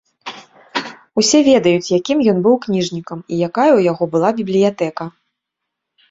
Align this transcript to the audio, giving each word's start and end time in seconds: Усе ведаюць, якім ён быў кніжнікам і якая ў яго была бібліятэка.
Усе 1.21 1.39
ведаюць, 1.49 1.89
якім 1.99 2.23
ён 2.33 2.39
быў 2.47 2.55
кніжнікам 2.63 3.19
і 3.21 3.35
якая 3.49 3.67
ў 3.75 3.81
яго 3.91 4.03
была 4.15 4.29
бібліятэка. 4.39 5.03